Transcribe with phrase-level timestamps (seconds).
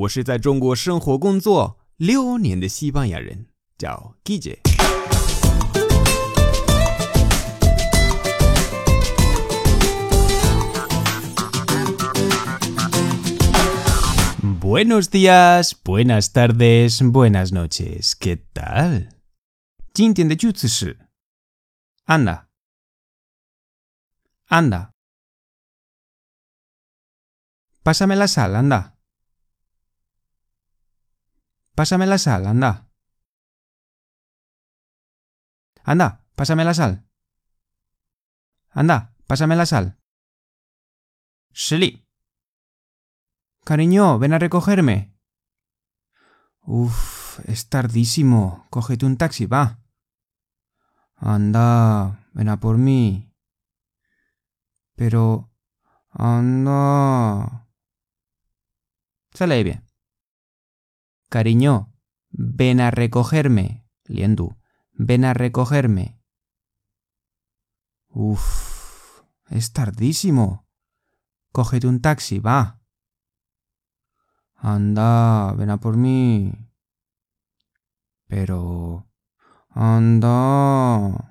[0.00, 4.60] 我是在中国生活工作六年的西班牙人，叫 Guille。
[14.58, 18.14] Buenos días, buenas tardes, buenas noches.
[18.18, 19.08] ¿Qué tal?
[19.92, 20.96] 今天的句子是
[22.06, 22.44] anda
[24.48, 24.92] anda
[27.82, 28.92] Pásame la sal, anda.
[31.80, 32.90] Pásame la sal, anda.
[35.82, 37.08] Anda, pásame la sal.
[38.68, 39.96] Anda, pásame la sal.
[41.54, 42.04] 实力
[43.64, 45.16] Cariño, ven a recogerme.
[46.66, 48.66] Uf, es tardísimo.
[48.68, 49.82] Cógete un taxi, va.
[51.16, 53.32] Anda, ven a por mí.
[54.96, 55.50] Pero...
[56.10, 57.70] Anda.
[59.32, 59.89] Se lee bien.
[61.30, 61.94] Cariño,
[62.30, 63.86] ven a recogerme.
[64.04, 64.56] Liendu,
[64.92, 66.20] ven a recogerme.
[68.08, 70.66] Uf, es tardísimo.
[71.52, 72.82] Cógete un taxi, va.
[74.56, 76.52] Anda, ven a por mí.
[78.26, 79.06] Pero...
[79.68, 81.29] Anda.